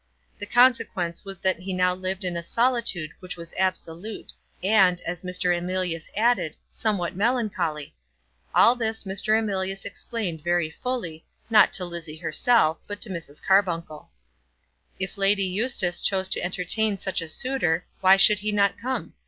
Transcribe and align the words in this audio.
The 0.39 0.47
consequence 0.47 1.23
was 1.25 1.37
that 1.41 1.59
he 1.59 1.73
now 1.73 1.93
lived 1.93 2.25
in 2.25 2.35
a 2.35 2.41
solitude 2.41 3.11
which 3.19 3.37
was 3.37 3.53
absolute, 3.55 4.33
and, 4.63 4.99
as 5.01 5.21
Mr. 5.21 5.55
Emilius 5.55 6.09
added, 6.17 6.55
somewhat 6.71 7.15
melancholy. 7.15 7.93
All 8.55 8.75
this 8.75 9.03
Mr. 9.03 9.37
Emilius 9.37 9.85
explained 9.85 10.43
very 10.43 10.71
fully, 10.71 11.23
not 11.51 11.71
to 11.73 11.85
Lizzie 11.85 12.17
herself, 12.17 12.79
but 12.87 12.99
to 13.01 13.11
Mrs. 13.11 13.43
Carbuncle. 13.45 14.09
If 14.99 15.19
Lady 15.19 15.43
Eustace 15.45 16.01
chose 16.01 16.27
to 16.29 16.41
entertain 16.43 16.97
such 16.97 17.21
a 17.21 17.27
suitor, 17.29 17.85
why 17.99 18.17
should 18.17 18.39
he 18.39 18.51
not 18.51 18.79
come? 18.79 19.13